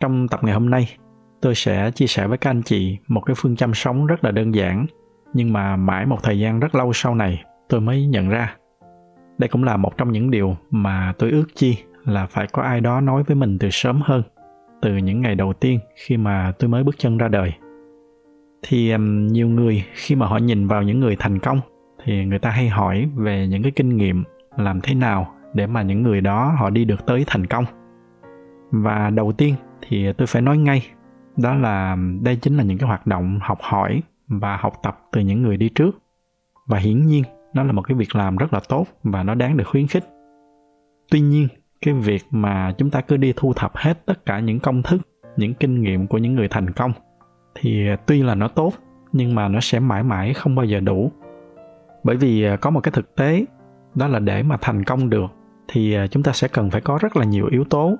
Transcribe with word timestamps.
Trong 0.00 0.28
tập 0.28 0.40
ngày 0.42 0.54
hôm 0.54 0.70
nay, 0.70 0.88
tôi 1.40 1.54
sẽ 1.54 1.90
chia 1.90 2.06
sẻ 2.06 2.26
với 2.26 2.38
các 2.38 2.50
anh 2.50 2.62
chị 2.62 2.98
một 3.08 3.20
cái 3.20 3.34
phương 3.38 3.56
châm 3.56 3.74
sống 3.74 4.06
rất 4.06 4.24
là 4.24 4.30
đơn 4.30 4.54
giản, 4.54 4.86
nhưng 5.34 5.52
mà 5.52 5.76
mãi 5.76 6.06
một 6.06 6.22
thời 6.22 6.38
gian 6.38 6.60
rất 6.60 6.74
lâu 6.74 6.92
sau 6.92 7.14
này 7.14 7.42
tôi 7.68 7.80
mới 7.80 8.06
nhận 8.06 8.28
ra. 8.28 8.56
Đây 9.38 9.48
cũng 9.48 9.64
là 9.64 9.76
một 9.76 9.96
trong 9.96 10.12
những 10.12 10.30
điều 10.30 10.56
mà 10.70 11.12
tôi 11.18 11.30
ước 11.30 11.44
chi 11.54 11.78
là 12.04 12.26
phải 12.26 12.46
có 12.52 12.62
ai 12.62 12.80
đó 12.80 13.00
nói 13.00 13.22
với 13.22 13.36
mình 13.36 13.58
từ 13.58 13.68
sớm 13.70 14.00
hơn, 14.04 14.22
từ 14.82 14.96
những 14.96 15.20
ngày 15.20 15.34
đầu 15.34 15.52
tiên 15.52 15.78
khi 15.96 16.16
mà 16.16 16.52
tôi 16.58 16.68
mới 16.68 16.84
bước 16.84 16.94
chân 16.98 17.18
ra 17.18 17.28
đời. 17.28 17.52
Thì 18.62 18.90
um, 18.90 19.26
nhiều 19.26 19.48
người 19.48 19.84
khi 19.94 20.14
mà 20.14 20.26
họ 20.26 20.36
nhìn 20.36 20.66
vào 20.66 20.82
những 20.82 21.00
người 21.00 21.16
thành 21.18 21.38
công 21.38 21.60
thì 22.04 22.24
người 22.24 22.38
ta 22.38 22.50
hay 22.50 22.68
hỏi 22.68 23.08
về 23.14 23.46
những 23.46 23.62
cái 23.62 23.72
kinh 23.76 23.96
nghiệm 23.96 24.24
làm 24.56 24.80
thế 24.80 24.94
nào 24.94 25.34
để 25.54 25.66
mà 25.66 25.82
những 25.82 26.02
người 26.02 26.20
đó 26.20 26.54
họ 26.58 26.70
đi 26.70 26.84
được 26.84 27.06
tới 27.06 27.24
thành 27.26 27.46
công. 27.46 27.64
Và 28.70 29.10
đầu 29.10 29.32
tiên 29.32 29.54
thì 29.90 30.12
tôi 30.12 30.26
phải 30.26 30.42
nói 30.42 30.58
ngay, 30.58 30.86
đó 31.36 31.54
là 31.54 31.96
đây 32.22 32.36
chính 32.36 32.56
là 32.56 32.62
những 32.62 32.78
cái 32.78 32.88
hoạt 32.88 33.06
động 33.06 33.38
học 33.42 33.58
hỏi 33.60 34.02
và 34.28 34.56
học 34.56 34.72
tập 34.82 34.98
từ 35.12 35.20
những 35.20 35.42
người 35.42 35.56
đi 35.56 35.68
trước. 35.68 35.98
Và 36.66 36.78
hiển 36.78 37.06
nhiên, 37.06 37.24
nó 37.54 37.62
là 37.62 37.72
một 37.72 37.82
cái 37.82 37.96
việc 37.96 38.16
làm 38.16 38.36
rất 38.36 38.52
là 38.52 38.60
tốt 38.68 38.86
và 39.02 39.22
nó 39.22 39.34
đáng 39.34 39.56
được 39.56 39.64
khuyến 39.68 39.86
khích. 39.86 40.04
Tuy 41.10 41.20
nhiên, 41.20 41.48
cái 41.80 41.94
việc 41.94 42.22
mà 42.30 42.72
chúng 42.78 42.90
ta 42.90 43.00
cứ 43.00 43.16
đi 43.16 43.32
thu 43.36 43.52
thập 43.52 43.76
hết 43.76 44.06
tất 44.06 44.26
cả 44.26 44.40
những 44.40 44.60
công 44.60 44.82
thức, 44.82 45.00
những 45.36 45.54
kinh 45.54 45.82
nghiệm 45.82 46.06
của 46.06 46.18
những 46.18 46.34
người 46.34 46.48
thành 46.48 46.72
công, 46.72 46.92
thì 47.54 47.86
tuy 48.06 48.22
là 48.22 48.34
nó 48.34 48.48
tốt, 48.48 48.72
nhưng 49.12 49.34
mà 49.34 49.48
nó 49.48 49.60
sẽ 49.60 49.80
mãi 49.80 50.02
mãi 50.02 50.34
không 50.34 50.54
bao 50.54 50.64
giờ 50.64 50.80
đủ. 50.80 51.12
Bởi 52.04 52.16
vì 52.16 52.44
à, 52.44 52.56
có 52.56 52.70
một 52.70 52.80
cái 52.80 52.92
thực 52.92 53.16
tế, 53.16 53.44
đó 53.94 54.06
là 54.06 54.18
để 54.18 54.42
mà 54.42 54.56
thành 54.60 54.84
công 54.84 55.10
được, 55.10 55.30
thì 55.68 55.94
à, 55.94 56.06
chúng 56.06 56.22
ta 56.22 56.32
sẽ 56.32 56.48
cần 56.48 56.70
phải 56.70 56.80
có 56.80 56.98
rất 57.02 57.16
là 57.16 57.24
nhiều 57.24 57.46
yếu 57.50 57.64
tố, 57.64 57.96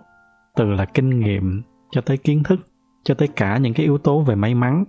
từ 0.57 0.71
là 0.71 0.85
kinh 0.85 1.21
nghiệm 1.21 1.63
cho 1.91 2.01
tới 2.01 2.17
kiến 2.17 2.43
thức, 2.43 2.61
cho 3.05 3.15
tới 3.15 3.29
cả 3.29 3.57
những 3.57 3.75
cái 3.75 3.87
yếu 3.87 3.99
tố 3.99 4.21
về 4.21 4.35
may 4.35 4.55
mắn. 4.55 4.85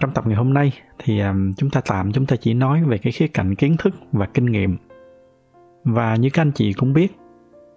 Trong 0.00 0.10
tập 0.10 0.26
ngày 0.26 0.36
hôm 0.36 0.54
nay 0.54 0.72
thì 0.98 1.22
chúng 1.56 1.70
ta 1.70 1.80
tạm, 1.86 2.12
chúng 2.12 2.26
ta 2.26 2.36
chỉ 2.36 2.54
nói 2.54 2.84
về 2.84 2.98
cái 2.98 3.12
khía 3.12 3.26
cạnh 3.26 3.54
kiến 3.54 3.76
thức 3.78 3.94
và 4.12 4.26
kinh 4.26 4.46
nghiệm. 4.46 4.76
Và 5.84 6.16
như 6.16 6.30
các 6.30 6.42
anh 6.42 6.52
chị 6.52 6.72
cũng 6.72 6.92
biết, 6.92 7.16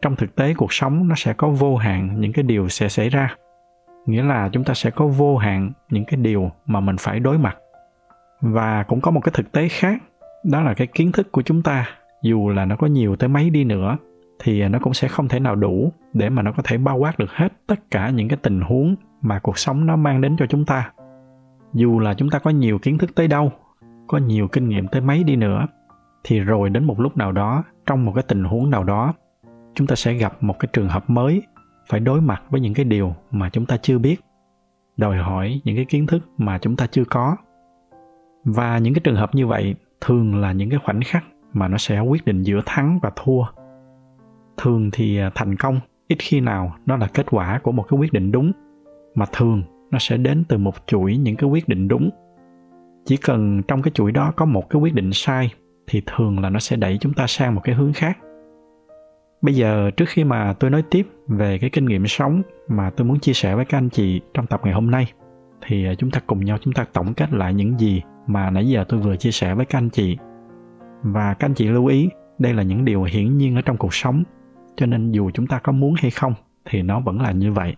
trong 0.02 0.16
thực 0.16 0.36
tế 0.36 0.54
cuộc 0.54 0.74
sống 0.74 1.08
nó 1.08 1.16
sẽ 1.18 1.34
có 1.34 1.50
vô 1.50 1.76
hạn 1.76 2.22
những 2.22 2.34
cái 2.34 2.44
điều 2.44 2.70
sẽ 2.70 2.90
xảy 2.90 3.10
ra. 3.10 3.36
Nghĩa 4.06 4.24
là 4.24 4.50
chúng 4.54 4.64
ta 4.64 4.74
sẽ 4.74 4.90
có 4.90 5.08
vô 5.08 5.38
hạn 5.38 5.72
những 5.90 6.06
cái 6.06 6.18
điều 6.18 6.52
mà 6.66 6.80
mình 6.80 6.96
phải 7.00 7.20
đối 7.20 7.38
mặt. 7.38 7.58
Và 8.42 8.84
cũng 8.84 9.02
có 9.02 9.12
một 9.12 9.20
cái 9.20 9.32
thực 9.36 9.52
tế 9.52 9.68
khác, 9.68 9.98
đó 10.44 10.62
là 10.62 10.74
cái 10.74 10.88
kiến 10.88 11.12
thức 11.12 11.32
của 11.32 11.42
chúng 11.42 11.64
ta, 11.64 11.90
dù 12.22 12.50
là 12.50 12.66
nó 12.66 12.76
có 12.76 12.88
nhiều 12.88 13.16
tới 13.16 13.30
mấy 13.30 13.50
đi 13.50 13.64
nữa 13.64 13.98
thì 14.40 14.62
à, 14.62 14.70
nó 14.70 14.80
cũng 14.80 14.94
sẽ 14.94 15.08
không 15.08 15.28
thể 15.28 15.40
nào 15.40 15.56
đủ 15.56 15.92
để 16.14 16.30
mà 16.30 16.42
nó 16.42 16.52
có 16.52 16.64
thể 16.66 16.78
bao 16.78 16.98
quát 16.98 17.20
được 17.20 17.32
hết 17.32 17.54
tất 17.68 17.80
cả 17.92 18.10
những 18.10 18.28
cái 18.28 18.38
tình 18.42 18.62
huống 18.62 18.96
mà 19.22 19.40
cuộc 19.40 19.58
sống 19.58 19.86
nó 19.86 19.96
mang 19.96 20.22
đến 20.22 20.36
cho 20.40 20.46
chúng 20.46 20.66
ta. 20.66 20.92
Dù 21.74 22.00
là 22.00 22.14
chúng 22.14 22.30
ta 22.30 22.40
có 22.40 22.50
nhiều 22.50 22.80
kiến 22.80 22.98
thức 22.98 23.16
tới 23.16 23.28
đâu, 23.28 23.52
có 24.08 24.18
nhiều 24.18 24.48
kinh 24.48 24.70
nghiệm 24.70 24.88
tới 24.88 25.02
mấy 25.02 25.24
đi 25.24 25.36
nữa, 25.36 25.68
thì 26.24 26.40
rồi 26.40 26.70
đến 26.70 26.84
một 26.84 27.00
lúc 27.00 27.18
nào 27.18 27.32
đó, 27.32 27.64
trong 27.86 28.06
một 28.06 28.12
cái 28.16 28.24
tình 28.28 28.44
huống 28.44 28.70
nào 28.70 28.84
đó, 28.84 29.14
chúng 29.74 29.88
ta 29.88 29.96
sẽ 29.96 30.14
gặp 30.14 30.44
một 30.44 30.60
cái 30.60 30.70
trường 30.74 30.90
hợp 30.90 31.10
mới 31.10 31.42
phải 31.90 32.00
đối 32.00 32.22
mặt 32.22 32.44
với 32.50 32.62
những 32.62 32.74
cái 32.74 32.86
điều 32.86 33.16
mà 33.32 33.50
chúng 33.50 33.66
ta 33.66 33.78
chưa 33.78 33.98
biết, 33.98 34.22
đòi 34.98 35.18
hỏi 35.18 35.62
những 35.64 35.76
cái 35.76 35.86
kiến 35.86 36.08
thức 36.08 36.30
mà 36.38 36.58
chúng 36.58 36.76
ta 36.76 36.88
chưa 36.88 37.04
có. 37.04 37.36
Và 38.44 38.78
những 38.78 38.94
cái 38.94 39.02
trường 39.04 39.16
hợp 39.16 39.36
như 39.36 39.48
vậy 39.48 39.76
thường 40.02 40.42
là 40.42 40.52
những 40.52 40.70
cái 40.70 40.80
khoảnh 40.80 41.00
khắc 41.06 41.24
mà 41.54 41.68
nó 41.68 41.78
sẽ 41.78 42.00
quyết 42.00 42.26
định 42.26 42.44
giữa 42.44 42.62
thắng 42.66 43.00
và 43.02 43.12
thua 43.16 43.44
thường 44.58 44.90
thì 44.94 45.18
à, 45.18 45.32
thành 45.36 45.56
công 45.56 45.80
ít 46.08 46.18
khi 46.20 46.40
nào 46.40 46.76
nó 46.86 46.98
là 46.98 47.08
kết 47.08 47.26
quả 47.30 47.60
của 47.64 47.72
một 47.72 47.84
cái 47.90 48.00
quyết 48.00 48.14
định 48.14 48.32
đúng, 48.32 48.52
mà 49.16 49.26
thường 49.34 49.64
nó 49.92 50.00
sẽ 50.00 50.18
đến 50.18 50.44
từ 50.48 50.58
một 50.58 50.76
chuỗi 50.88 51.18
những 51.18 51.36
cái 51.36 51.50
quyết 51.50 51.68
định 51.68 51.88
đúng. 51.88 52.10
Chỉ 53.06 53.18
cần 53.18 53.62
trong 53.68 53.82
cái 53.82 53.92
chuỗi 53.94 54.12
đó 54.12 54.34
có 54.36 54.46
một 54.46 54.70
cái 54.70 54.82
quyết 54.82 54.94
định 54.94 55.14
sai 55.14 55.54
thì 55.88 56.02
thường 56.06 56.40
là 56.40 56.50
nó 56.50 56.60
sẽ 56.60 56.76
đẩy 56.76 56.98
chúng 57.02 57.14
ta 57.14 57.28
sang 57.28 57.56
một 57.56 57.62
cái 57.64 57.76
hướng 57.76 57.94
khác. 57.94 58.18
Bây 59.42 59.56
giờ 59.56 59.92
trước 59.98 60.06
khi 60.08 60.24
mà 60.24 60.54
tôi 60.54 60.72
nói 60.72 60.84
tiếp 60.92 61.08
về 61.28 61.58
cái 61.58 61.70
kinh 61.70 61.86
nghiệm 61.86 62.08
sống 62.08 62.42
mà 62.68 62.90
tôi 62.90 63.08
muốn 63.08 63.20
chia 63.20 63.34
sẻ 63.34 63.56
với 63.56 63.66
các 63.66 63.78
anh 63.78 63.90
chị 63.90 64.22
trong 64.34 64.48
tập 64.48 64.62
ngày 64.64 64.74
hôm 64.74 64.92
nay, 64.92 65.12
thì 65.68 65.86
à, 65.86 65.94
chúng 65.98 66.12
ta 66.12 66.20
cùng 66.28 66.46
nhau 66.46 66.58
chúng 66.62 66.74
ta 66.74 66.86
tổng 66.94 67.14
kết 67.14 67.34
lại 67.34 67.54
những 67.54 67.80
gì 67.80 68.02
mà 68.28 68.50
nãy 68.50 68.70
giờ 68.70 68.86
tôi 68.90 69.00
vừa 69.00 69.16
chia 69.16 69.32
sẻ 69.32 69.56
với 69.56 69.66
các 69.66 69.78
anh 69.78 69.90
chị. 69.90 70.18
Và 71.02 71.34
các 71.34 71.46
anh 71.46 71.54
chị 71.54 71.68
lưu 71.68 71.86
ý, 71.86 72.10
đây 72.40 72.54
là 72.54 72.64
những 72.64 72.86
điều 72.86 73.04
hiển 73.04 73.38
nhiên 73.38 73.56
ở 73.56 73.62
trong 73.62 73.78
cuộc 73.78 73.94
sống 73.94 74.24
cho 74.78 74.86
nên 74.86 75.12
dù 75.12 75.32
chúng 75.34 75.48
ta 75.48 75.60
có 75.60 75.72
muốn 75.72 75.94
hay 75.98 76.12
không, 76.12 76.34
thì 76.66 76.82
nó 76.82 77.00
vẫn 77.00 77.22
là 77.22 77.32
như 77.32 77.52
vậy. 77.52 77.76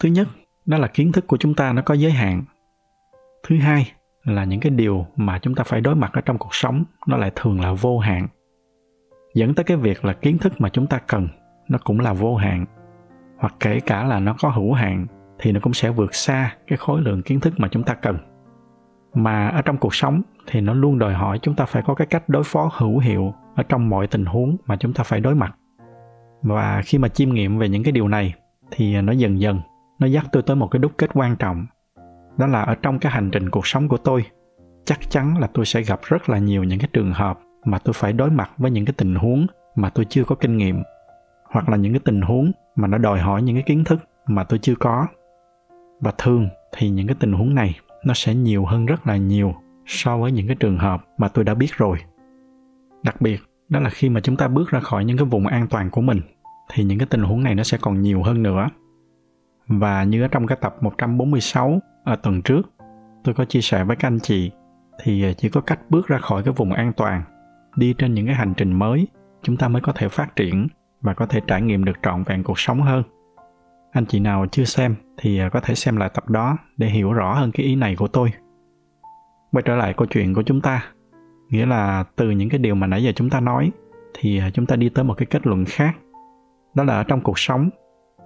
Thứ 0.00 0.08
nhất, 0.08 0.28
đó 0.66 0.78
là 0.78 0.86
kiến 0.86 1.12
thức 1.12 1.26
của 1.26 1.36
chúng 1.36 1.54
ta 1.54 1.72
nó 1.72 1.82
có 1.82 1.94
giới 1.94 2.10
hạn. 2.10 2.42
Thứ 3.48 3.58
hai 3.58 3.92
là 4.24 4.44
những 4.44 4.60
cái 4.60 4.70
điều 4.70 5.06
mà 5.16 5.38
chúng 5.38 5.54
ta 5.54 5.64
phải 5.64 5.80
đối 5.80 5.94
mặt 5.94 6.10
ở 6.12 6.20
trong 6.20 6.38
cuộc 6.38 6.54
sống, 6.54 6.84
nó 7.06 7.16
lại 7.16 7.32
thường 7.36 7.60
là 7.60 7.72
vô 7.72 7.98
hạn. 7.98 8.28
Dẫn 9.34 9.54
tới 9.54 9.64
cái 9.64 9.76
việc 9.76 10.04
là 10.04 10.12
kiến 10.12 10.38
thức 10.38 10.52
mà 10.60 10.68
chúng 10.68 10.86
ta 10.86 10.98
cần, 10.98 11.28
nó 11.68 11.78
cũng 11.84 12.00
là 12.00 12.12
vô 12.12 12.36
hạn. 12.36 12.66
Hoặc 13.38 13.54
kể 13.60 13.80
cả 13.80 14.04
là 14.04 14.20
nó 14.20 14.34
có 14.40 14.48
hữu 14.48 14.72
hạn, 14.72 15.06
thì 15.38 15.52
nó 15.52 15.60
cũng 15.60 15.72
sẽ 15.72 15.90
vượt 15.90 16.14
xa 16.14 16.56
cái 16.66 16.76
khối 16.76 17.00
lượng 17.00 17.22
kiến 17.22 17.40
thức 17.40 17.54
mà 17.56 17.68
chúng 17.68 17.82
ta 17.82 17.94
cần. 17.94 18.18
Mà 19.14 19.48
ở 19.48 19.62
trong 19.62 19.76
cuộc 19.76 19.94
sống, 19.94 20.22
thì 20.46 20.60
nó 20.60 20.74
luôn 20.74 20.98
đòi 20.98 21.14
hỏi 21.14 21.38
chúng 21.42 21.54
ta 21.54 21.64
phải 21.64 21.82
có 21.86 21.94
cái 21.94 22.06
cách 22.06 22.28
đối 22.28 22.44
phó 22.44 22.70
hữu 22.72 22.98
hiệu 22.98 23.34
ở 23.54 23.62
trong 23.62 23.88
mọi 23.88 24.06
tình 24.06 24.24
huống 24.24 24.56
mà 24.66 24.76
chúng 24.76 24.92
ta 24.92 25.04
phải 25.04 25.20
đối 25.20 25.34
mặt 25.34 25.56
và 26.42 26.82
khi 26.84 26.98
mà 26.98 27.08
chiêm 27.08 27.34
nghiệm 27.34 27.58
về 27.58 27.68
những 27.68 27.82
cái 27.82 27.92
điều 27.92 28.08
này, 28.08 28.34
thì 28.70 29.00
nó 29.00 29.12
dần 29.12 29.40
dần, 29.40 29.60
nó 29.98 30.06
dắt 30.06 30.26
tôi 30.32 30.42
tới 30.42 30.56
một 30.56 30.68
cái 30.70 30.80
đúc 30.80 30.92
kết 30.98 31.10
quan 31.14 31.36
trọng. 31.36 31.66
Đó 32.36 32.46
là 32.46 32.62
ở 32.62 32.74
trong 32.74 32.98
cái 32.98 33.12
hành 33.12 33.30
trình 33.30 33.50
cuộc 33.50 33.66
sống 33.66 33.88
của 33.88 33.96
tôi, 33.96 34.24
chắc 34.84 35.10
chắn 35.10 35.38
là 35.38 35.46
tôi 35.46 35.66
sẽ 35.66 35.82
gặp 35.82 36.00
rất 36.02 36.28
là 36.28 36.38
nhiều 36.38 36.64
những 36.64 36.78
cái 36.78 36.88
trường 36.92 37.12
hợp 37.12 37.40
mà 37.64 37.78
tôi 37.78 37.92
phải 37.92 38.12
đối 38.12 38.30
mặt 38.30 38.50
với 38.58 38.70
những 38.70 38.84
cái 38.84 38.94
tình 38.96 39.14
huống 39.14 39.46
mà 39.74 39.90
tôi 39.90 40.04
chưa 40.04 40.24
có 40.24 40.34
kinh 40.34 40.56
nghiệm, 40.56 40.82
hoặc 41.50 41.68
là 41.68 41.76
những 41.76 41.92
cái 41.92 42.00
tình 42.04 42.20
huống 42.20 42.52
mà 42.76 42.88
nó 42.88 42.98
đòi 42.98 43.20
hỏi 43.20 43.42
những 43.42 43.56
cái 43.56 43.64
kiến 43.66 43.84
thức 43.84 44.00
mà 44.26 44.44
tôi 44.44 44.58
chưa 44.58 44.74
có. 44.74 45.06
Và 46.00 46.12
thường 46.18 46.48
thì 46.76 46.90
những 46.90 47.06
cái 47.06 47.16
tình 47.20 47.32
huống 47.32 47.54
này 47.54 47.78
nó 48.04 48.14
sẽ 48.14 48.34
nhiều 48.34 48.64
hơn 48.64 48.86
rất 48.86 49.06
là 49.06 49.16
nhiều 49.16 49.54
so 49.86 50.18
với 50.18 50.32
những 50.32 50.46
cái 50.46 50.56
trường 50.60 50.78
hợp 50.78 51.04
mà 51.18 51.28
tôi 51.28 51.44
đã 51.44 51.54
biết 51.54 51.74
rồi. 51.76 51.98
Đặc 53.02 53.20
biệt 53.20 53.40
đó 53.70 53.80
là 53.80 53.90
khi 53.90 54.08
mà 54.08 54.20
chúng 54.20 54.36
ta 54.36 54.48
bước 54.48 54.70
ra 54.70 54.80
khỏi 54.80 55.04
những 55.04 55.16
cái 55.16 55.24
vùng 55.24 55.46
an 55.46 55.66
toàn 55.70 55.90
của 55.90 56.00
mình 56.00 56.20
thì 56.72 56.84
những 56.84 56.98
cái 56.98 57.06
tình 57.10 57.22
huống 57.22 57.42
này 57.42 57.54
nó 57.54 57.62
sẽ 57.62 57.78
còn 57.80 58.02
nhiều 58.02 58.22
hơn 58.22 58.42
nữa. 58.42 58.68
Và 59.66 60.04
như 60.04 60.22
ở 60.22 60.28
trong 60.28 60.46
cái 60.46 60.58
tập 60.60 60.76
146 60.80 61.80
ở 62.04 62.16
tuần 62.16 62.42
trước, 62.42 62.70
tôi 63.24 63.34
có 63.34 63.44
chia 63.44 63.60
sẻ 63.60 63.84
với 63.84 63.96
các 63.96 64.08
anh 64.08 64.20
chị 64.20 64.50
thì 65.02 65.24
à, 65.24 65.32
chỉ 65.32 65.48
có 65.48 65.60
cách 65.60 65.80
bước 65.90 66.06
ra 66.06 66.18
khỏi 66.18 66.42
cái 66.42 66.54
vùng 66.56 66.72
an 66.72 66.92
toàn, 66.96 67.22
đi 67.76 67.94
trên 67.98 68.14
những 68.14 68.26
cái 68.26 68.34
hành 68.34 68.54
trình 68.56 68.72
mới, 68.72 69.06
chúng 69.42 69.56
ta 69.56 69.68
mới 69.68 69.82
có 69.82 69.92
thể 69.92 70.08
phát 70.08 70.36
triển 70.36 70.66
và 71.00 71.14
có 71.14 71.26
thể 71.26 71.40
trải 71.46 71.62
nghiệm 71.62 71.84
được 71.84 71.96
trọn 72.02 72.22
vẹn 72.22 72.44
cuộc 72.44 72.58
sống 72.58 72.82
hơn. 72.82 73.02
Anh 73.92 74.06
chị 74.06 74.20
nào 74.20 74.46
chưa 74.50 74.64
xem 74.64 74.94
thì 75.16 75.38
à, 75.38 75.48
có 75.48 75.60
thể 75.60 75.74
xem 75.74 75.96
lại 75.96 76.10
tập 76.14 76.30
đó 76.30 76.58
để 76.76 76.86
hiểu 76.86 77.12
rõ 77.12 77.34
hơn 77.34 77.50
cái 77.50 77.66
ý 77.66 77.76
này 77.76 77.96
của 77.96 78.08
tôi. 78.08 78.32
Quay 79.52 79.62
trở 79.62 79.76
lại 79.76 79.94
câu 79.96 80.06
chuyện 80.06 80.34
của 80.34 80.42
chúng 80.42 80.60
ta 80.60 80.84
nghĩa 81.50 81.66
là 81.66 82.04
từ 82.16 82.30
những 82.30 82.48
cái 82.48 82.58
điều 82.58 82.74
mà 82.74 82.86
nãy 82.86 83.04
giờ 83.04 83.12
chúng 83.16 83.30
ta 83.30 83.40
nói, 83.40 83.70
thì 84.14 84.38
à, 84.38 84.50
chúng 84.50 84.66
ta 84.66 84.76
đi 84.76 84.88
tới 84.88 85.04
một 85.04 85.14
cái 85.14 85.26
kết 85.26 85.46
luận 85.46 85.64
khác. 85.64 85.96
Đó 86.74 86.84
là 86.84 86.94
ở 86.94 87.04
trong 87.04 87.20
cuộc 87.20 87.38
sống, 87.38 87.70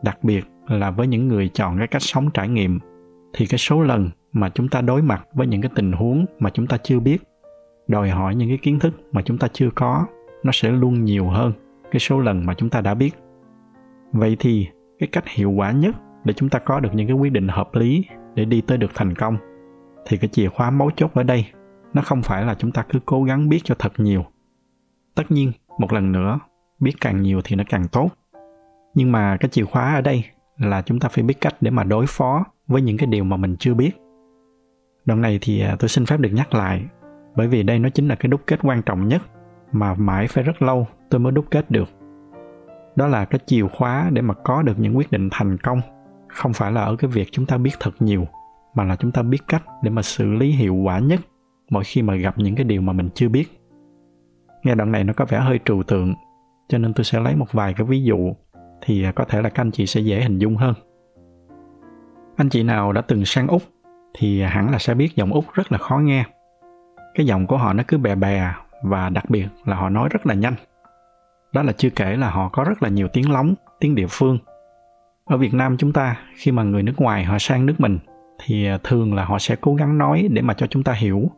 đặc 0.02 0.18
biệt 0.24 0.44
là 0.68 0.90
với 0.90 1.06
những 1.06 1.28
người 1.28 1.48
chọn 1.48 1.78
cái 1.78 1.86
cách 1.86 2.02
sống 2.02 2.30
trải 2.34 2.48
nghiệm, 2.48 2.78
thì 3.32 3.46
cái 3.46 3.58
số 3.58 3.82
lần 3.82 4.10
mà 4.32 4.48
chúng 4.48 4.68
ta 4.68 4.80
đối 4.80 5.02
mặt 5.02 5.26
với 5.34 5.46
những 5.46 5.62
cái 5.62 5.70
tình 5.74 5.92
huống 5.92 6.26
mà 6.38 6.50
chúng 6.50 6.66
ta 6.66 6.76
chưa 6.76 7.00
biết, 7.00 7.18
đòi 7.88 8.10
hỏi 8.10 8.34
những 8.34 8.48
cái 8.48 8.58
kiến 8.58 8.78
thức 8.78 8.94
mà 9.12 9.22
chúng 9.22 9.38
ta 9.38 9.48
chưa 9.52 9.70
có, 9.74 10.06
nó 10.42 10.52
sẽ 10.52 10.70
luôn 10.70 11.04
nhiều 11.04 11.28
hơn 11.28 11.52
cái 11.90 12.00
số 12.00 12.20
lần 12.20 12.46
mà 12.46 12.54
chúng 12.54 12.70
ta 12.70 12.80
đã 12.80 12.94
biết. 12.94 13.14
Vậy 14.12 14.36
thì 14.40 14.68
cái 14.98 15.08
cách 15.12 15.28
hiệu 15.28 15.50
quả 15.50 15.70
nhất 15.70 15.96
để 16.24 16.32
chúng 16.32 16.48
ta 16.48 16.58
có 16.58 16.80
được 16.80 16.90
những 16.94 17.06
cái 17.06 17.16
quyết 17.16 17.32
định 17.32 17.48
hợp 17.48 17.74
lý 17.74 18.04
để 18.34 18.44
đi 18.44 18.60
tới 18.60 18.78
được 18.78 18.90
thành 18.94 19.14
công, 19.14 19.36
thì 20.06 20.16
cái 20.16 20.28
chìa 20.28 20.48
khóa 20.48 20.70
mấu 20.70 20.90
chốt 20.96 21.10
ở 21.14 21.22
đây 21.22 21.46
nó 21.94 22.02
không 22.02 22.22
phải 22.22 22.44
là 22.44 22.54
chúng 22.54 22.72
ta 22.72 22.84
cứ 22.88 22.98
cố 23.06 23.24
gắng 23.24 23.48
biết 23.48 23.60
cho 23.64 23.74
thật 23.78 23.92
nhiều. 23.96 24.24
Tất 25.14 25.30
nhiên, 25.30 25.52
một 25.78 25.92
lần 25.92 26.12
nữa, 26.12 26.38
biết 26.80 26.92
càng 27.00 27.22
nhiều 27.22 27.40
thì 27.44 27.56
nó 27.56 27.64
càng 27.68 27.88
tốt. 27.88 28.10
Nhưng 28.94 29.12
mà 29.12 29.36
cái 29.40 29.48
chìa 29.48 29.64
khóa 29.64 29.94
ở 29.94 30.00
đây 30.00 30.24
là 30.58 30.82
chúng 30.82 31.00
ta 31.00 31.08
phải 31.08 31.24
biết 31.24 31.40
cách 31.40 31.54
để 31.60 31.70
mà 31.70 31.84
đối 31.84 32.06
phó 32.08 32.44
với 32.66 32.82
những 32.82 32.96
cái 32.96 33.06
điều 33.06 33.24
mà 33.24 33.36
mình 33.36 33.56
chưa 33.56 33.74
biết. 33.74 33.90
Đoạn 35.04 35.20
này 35.20 35.38
thì 35.42 35.60
à, 35.60 35.76
tôi 35.78 35.88
xin 35.88 36.06
phép 36.06 36.20
được 36.20 36.30
nhắc 36.32 36.54
lại, 36.54 36.84
bởi 37.36 37.48
vì 37.48 37.62
đây 37.62 37.78
nó 37.78 37.88
chính 37.88 38.08
là 38.08 38.14
cái 38.14 38.28
đúc 38.28 38.40
kết 38.46 38.60
quan 38.62 38.82
trọng 38.82 39.08
nhất 39.08 39.22
mà 39.72 39.94
mãi 39.94 40.26
phải 40.28 40.44
rất 40.44 40.62
lâu 40.62 40.86
tôi 41.10 41.18
mới 41.20 41.32
đúc 41.32 41.44
kết 41.50 41.70
được. 41.70 41.88
Đó 42.96 43.06
là 43.06 43.24
cái 43.24 43.40
chìa 43.46 43.66
khóa 43.68 44.10
để 44.12 44.22
mà 44.22 44.34
có 44.34 44.62
được 44.62 44.78
những 44.78 44.96
quyết 44.96 45.10
định 45.10 45.28
thành 45.32 45.58
công, 45.58 45.80
không 46.28 46.52
phải 46.52 46.72
là 46.72 46.82
ở 46.82 46.96
cái 46.96 47.10
việc 47.10 47.28
chúng 47.32 47.46
ta 47.46 47.58
biết 47.58 47.72
thật 47.80 47.90
nhiều, 48.00 48.26
mà 48.74 48.84
là 48.84 48.96
chúng 48.96 49.12
ta 49.12 49.22
biết 49.22 49.42
cách 49.48 49.62
để 49.82 49.90
mà 49.90 50.02
xử 50.02 50.32
lý 50.32 50.50
hiệu 50.50 50.74
quả 50.74 50.98
nhất 50.98 51.20
mỗi 51.74 51.84
khi 51.84 52.02
mà 52.02 52.14
gặp 52.14 52.38
những 52.38 52.54
cái 52.54 52.64
điều 52.64 52.80
mà 52.80 52.92
mình 52.92 53.08
chưa 53.14 53.28
biết. 53.28 53.60
Nghe 54.62 54.74
đoạn 54.74 54.92
này 54.92 55.04
nó 55.04 55.12
có 55.12 55.24
vẻ 55.24 55.38
hơi 55.38 55.60
trừu 55.64 55.82
tượng, 55.82 56.14
cho 56.68 56.78
nên 56.78 56.94
tôi 56.94 57.04
sẽ 57.04 57.20
lấy 57.20 57.36
một 57.36 57.52
vài 57.52 57.74
cái 57.74 57.86
ví 57.86 58.02
dụ 58.02 58.32
thì 58.82 59.06
có 59.14 59.24
thể 59.24 59.42
là 59.42 59.48
các 59.48 59.62
anh 59.62 59.70
chị 59.70 59.86
sẽ 59.86 60.00
dễ 60.00 60.22
hình 60.22 60.38
dung 60.38 60.56
hơn. 60.56 60.74
Anh 62.36 62.48
chị 62.48 62.62
nào 62.62 62.92
đã 62.92 63.00
từng 63.00 63.24
sang 63.24 63.46
úc 63.46 63.62
thì 64.18 64.42
hẳn 64.42 64.70
là 64.70 64.78
sẽ 64.78 64.94
biết 64.94 65.16
giọng 65.16 65.32
úc 65.32 65.44
rất 65.52 65.72
là 65.72 65.78
khó 65.78 65.98
nghe. 65.98 66.24
Cái 67.14 67.26
giọng 67.26 67.46
của 67.46 67.56
họ 67.56 67.72
nó 67.72 67.82
cứ 67.88 67.98
bè 67.98 68.14
bè 68.14 68.52
và 68.82 69.08
đặc 69.08 69.30
biệt 69.30 69.46
là 69.64 69.76
họ 69.76 69.88
nói 69.88 70.08
rất 70.12 70.26
là 70.26 70.34
nhanh. 70.34 70.54
Đó 71.52 71.62
là 71.62 71.72
chưa 71.72 71.90
kể 71.90 72.16
là 72.16 72.30
họ 72.30 72.48
có 72.48 72.64
rất 72.64 72.82
là 72.82 72.88
nhiều 72.88 73.08
tiếng 73.12 73.30
lóng, 73.30 73.54
tiếng 73.80 73.94
địa 73.94 74.06
phương. 74.10 74.38
Ở 75.24 75.36
việt 75.36 75.54
nam 75.54 75.76
chúng 75.76 75.92
ta, 75.92 76.16
khi 76.36 76.52
mà 76.52 76.62
người 76.62 76.82
nước 76.82 76.94
ngoài 76.96 77.24
họ 77.24 77.38
sang 77.38 77.66
nước 77.66 77.74
mình 77.78 77.98
thì 78.44 78.68
thường 78.84 79.14
là 79.14 79.24
họ 79.24 79.38
sẽ 79.38 79.56
cố 79.60 79.74
gắng 79.74 79.98
nói 79.98 80.28
để 80.30 80.42
mà 80.42 80.54
cho 80.54 80.66
chúng 80.66 80.82
ta 80.82 80.92
hiểu 80.92 81.30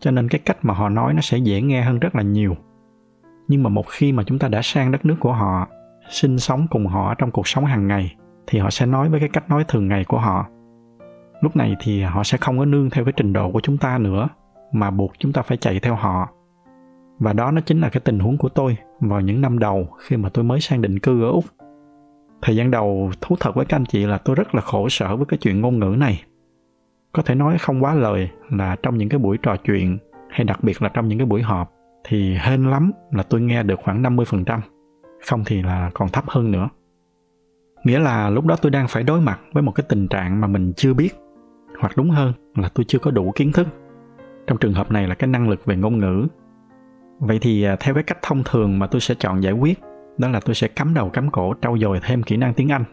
cho 0.00 0.10
nên 0.10 0.28
cái 0.28 0.40
cách 0.44 0.58
mà 0.62 0.74
họ 0.74 0.88
nói 0.88 1.14
nó 1.14 1.20
sẽ 1.20 1.38
dễ 1.38 1.62
nghe 1.62 1.82
hơn 1.82 1.98
rất 1.98 2.14
là 2.14 2.22
nhiều. 2.22 2.56
Nhưng 3.48 3.62
mà 3.62 3.70
một 3.70 3.86
khi 3.88 4.12
mà 4.12 4.22
chúng 4.26 4.38
ta 4.38 4.48
đã 4.48 4.62
sang 4.62 4.92
đất 4.92 5.04
nước 5.04 5.16
của 5.20 5.32
họ, 5.32 5.68
sinh 6.10 6.38
sống 6.38 6.66
cùng 6.70 6.86
họ 6.86 7.14
trong 7.14 7.30
cuộc 7.30 7.48
sống 7.48 7.64
hàng 7.64 7.88
ngày, 7.88 8.16
thì 8.46 8.58
họ 8.58 8.70
sẽ 8.70 8.86
nói 8.86 9.08
với 9.08 9.20
cái 9.20 9.28
cách 9.28 9.48
nói 9.48 9.64
thường 9.68 9.88
ngày 9.88 10.04
của 10.04 10.18
họ. 10.18 10.46
Lúc 11.40 11.56
này 11.56 11.76
thì 11.80 12.02
họ 12.02 12.24
sẽ 12.24 12.38
không 12.38 12.58
có 12.58 12.64
nương 12.64 12.90
theo 12.90 13.04
cái 13.04 13.12
trình 13.16 13.32
độ 13.32 13.50
của 13.50 13.60
chúng 13.60 13.78
ta 13.78 13.98
nữa, 13.98 14.28
mà 14.72 14.90
buộc 14.90 15.12
chúng 15.18 15.32
ta 15.32 15.42
phải 15.42 15.56
chạy 15.56 15.80
theo 15.80 15.94
họ. 15.94 16.28
Và 17.18 17.32
đó 17.32 17.50
nó 17.50 17.60
chính 17.60 17.80
là 17.80 17.88
cái 17.88 18.00
tình 18.00 18.18
huống 18.18 18.38
của 18.38 18.48
tôi 18.48 18.76
vào 19.00 19.20
những 19.20 19.40
năm 19.40 19.58
đầu 19.58 19.88
khi 19.98 20.16
mà 20.16 20.28
tôi 20.28 20.44
mới 20.44 20.60
sang 20.60 20.82
định 20.82 20.98
cư 20.98 21.22
ở 21.22 21.30
úc. 21.30 21.44
Thời 22.42 22.56
gian 22.56 22.70
đầu, 22.70 23.10
thú 23.20 23.36
thật 23.40 23.54
với 23.54 23.66
các 23.66 23.76
anh 23.76 23.84
chị 23.84 24.06
là 24.06 24.18
tôi 24.18 24.36
rất 24.36 24.54
là 24.54 24.60
khổ 24.60 24.88
sở 24.88 25.16
với 25.16 25.26
cái 25.26 25.38
chuyện 25.38 25.60
ngôn 25.60 25.78
ngữ 25.78 25.96
này 25.98 26.22
có 27.16 27.22
thể 27.22 27.34
nói 27.34 27.58
không 27.58 27.84
quá 27.84 27.94
lời 27.94 28.30
là 28.50 28.76
trong 28.82 28.98
những 28.98 29.08
cái 29.08 29.18
buổi 29.18 29.38
trò 29.42 29.56
chuyện 29.56 29.98
hay 30.30 30.44
đặc 30.44 30.58
biệt 30.62 30.82
là 30.82 30.88
trong 30.88 31.08
những 31.08 31.18
cái 31.18 31.26
buổi 31.26 31.42
họp 31.42 31.72
thì 32.04 32.36
hên 32.40 32.64
lắm 32.70 32.92
là 33.10 33.22
tôi 33.22 33.40
nghe 33.40 33.62
được 33.62 33.80
khoảng 33.82 34.02
50%, 34.02 34.60
không 35.26 35.44
thì 35.46 35.62
là 35.62 35.90
còn 35.94 36.08
thấp 36.08 36.24
hơn 36.28 36.50
nữa. 36.50 36.68
Nghĩa 37.84 37.98
là 37.98 38.30
lúc 38.30 38.46
đó 38.46 38.56
tôi 38.62 38.70
đang 38.70 38.88
phải 38.88 39.02
đối 39.02 39.20
mặt 39.20 39.40
với 39.52 39.62
một 39.62 39.72
cái 39.72 39.86
tình 39.88 40.08
trạng 40.08 40.40
mà 40.40 40.46
mình 40.46 40.72
chưa 40.76 40.94
biết, 40.94 41.10
hoặc 41.80 41.92
đúng 41.96 42.10
hơn 42.10 42.32
là 42.54 42.68
tôi 42.74 42.84
chưa 42.88 42.98
có 42.98 43.10
đủ 43.10 43.32
kiến 43.34 43.52
thức. 43.52 43.68
Trong 44.46 44.58
trường 44.58 44.74
hợp 44.74 44.90
này 44.90 45.08
là 45.08 45.14
cái 45.14 45.28
năng 45.28 45.48
lực 45.48 45.64
về 45.64 45.76
ngôn 45.76 45.98
ngữ. 45.98 46.26
Vậy 47.18 47.38
thì 47.42 47.62
à, 47.62 47.76
theo 47.80 47.94
cái 47.94 48.02
cách 48.02 48.18
thông 48.22 48.42
thường 48.44 48.78
mà 48.78 48.86
tôi 48.86 49.00
sẽ 49.00 49.14
chọn 49.18 49.42
giải 49.42 49.52
quyết, 49.52 49.80
đó 50.18 50.28
là 50.28 50.40
tôi 50.40 50.54
sẽ 50.54 50.68
cắm 50.68 50.94
đầu 50.94 51.10
cắm 51.10 51.30
cổ 51.30 51.54
trau 51.62 51.78
dồi 51.78 52.00
thêm 52.02 52.22
kỹ 52.22 52.36
năng 52.36 52.54
tiếng 52.54 52.72
Anh. 52.72 52.84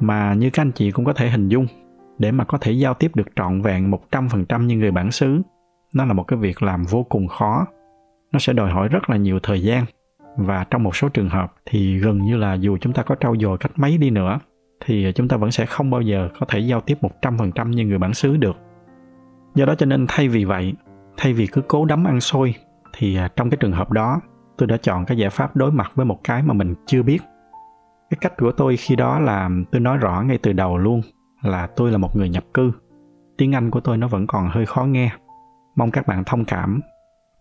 Mà 0.00 0.34
như 0.34 0.50
các 0.50 0.62
anh 0.62 0.72
chị 0.72 0.90
cũng 0.90 1.04
có 1.04 1.12
thể 1.12 1.30
hình 1.30 1.48
dung, 1.48 1.66
để 2.20 2.32
mà 2.32 2.44
có 2.44 2.58
thể 2.58 2.72
giao 2.72 2.94
tiếp 2.94 3.10
được 3.14 3.28
trọn 3.36 3.62
vẹn 3.62 3.90
100% 4.10 4.66
như 4.66 4.76
người 4.76 4.90
bản 4.90 5.10
xứ, 5.10 5.42
nó 5.94 6.04
là 6.04 6.12
một 6.12 6.22
cái 6.22 6.38
việc 6.38 6.62
làm 6.62 6.84
vô 6.84 7.02
cùng 7.02 7.28
khó 7.28 7.66
nó 8.32 8.38
sẽ 8.38 8.52
đòi 8.52 8.70
hỏi 8.70 8.88
rất 8.88 9.10
là 9.10 9.16
nhiều 9.16 9.38
thời 9.42 9.62
gian 9.62 9.84
và 10.36 10.64
trong 10.70 10.82
một 10.82 10.96
số 10.96 11.08
trường 11.08 11.28
hợp 11.28 11.52
thì 11.66 11.98
gần 11.98 12.18
như 12.18 12.36
là 12.36 12.54
dù 12.54 12.78
chúng 12.80 12.92
ta 12.92 13.02
có 13.02 13.14
trau 13.20 13.36
dồi 13.36 13.58
cách 13.58 13.72
mấy 13.76 13.98
đi 13.98 14.10
nữa 14.10 14.38
thì 14.84 15.12
chúng 15.14 15.28
ta 15.28 15.36
vẫn 15.36 15.50
sẽ 15.50 15.66
không 15.66 15.90
bao 15.90 16.00
giờ 16.00 16.28
có 16.40 16.46
thể 16.48 16.58
giao 16.58 16.80
tiếp 16.80 16.98
100% 17.22 17.68
như 17.68 17.86
người 17.86 17.98
bản 17.98 18.14
xứ 18.14 18.36
được. 18.36 18.56
Do 19.54 19.64
đó 19.66 19.74
cho 19.74 19.86
nên 19.86 20.06
thay 20.08 20.28
vì 20.28 20.44
vậy, 20.44 20.74
thay 21.16 21.32
vì 21.32 21.46
cứ 21.46 21.60
cố 21.68 21.84
đấm 21.84 22.04
ăn 22.04 22.20
xôi 22.20 22.54
thì 22.96 23.16
à, 23.16 23.28
trong 23.36 23.50
cái 23.50 23.58
trường 23.60 23.72
hợp 23.72 23.90
đó 23.90 24.20
tôi 24.58 24.66
đã 24.66 24.76
chọn 24.76 25.04
cái 25.04 25.18
giải 25.18 25.30
pháp 25.30 25.56
đối 25.56 25.72
mặt 25.72 25.92
với 25.94 26.06
một 26.06 26.18
cái 26.24 26.42
mà 26.42 26.54
mình 26.54 26.74
chưa 26.86 27.02
biết. 27.02 27.18
Cái 28.10 28.18
cách 28.20 28.36
của 28.36 28.52
tôi 28.52 28.76
khi 28.76 28.96
đó 28.96 29.18
là 29.18 29.50
tôi 29.72 29.80
nói 29.80 29.96
rõ 29.96 30.22
ngay 30.22 30.38
từ 30.42 30.52
đầu 30.52 30.78
luôn 30.78 31.00
là 31.42 31.66
tôi 31.66 31.90
là 31.90 31.98
một 31.98 32.16
người 32.16 32.28
nhập 32.28 32.44
cư. 32.54 32.72
Tiếng 33.36 33.54
Anh 33.54 33.70
của 33.70 33.80
tôi 33.80 33.96
nó 33.96 34.08
vẫn 34.08 34.26
còn 34.26 34.48
hơi 34.48 34.66
khó 34.66 34.84
nghe. 34.84 35.10
Mong 35.76 35.90
các 35.90 36.06
bạn 36.06 36.24
thông 36.24 36.44
cảm. 36.44 36.80